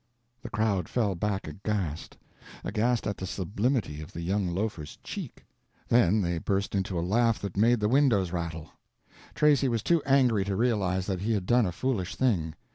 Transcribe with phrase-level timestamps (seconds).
[0.41, 2.17] The crowd fell back aghast
[2.63, 5.45] aghast at the sublimity of the young loafer's "cheek."
[5.89, 8.71] Then they burst into a laugh that made the windows rattle.
[9.35, 12.55] Tracy was too angry to realize that he had done a foolish thing.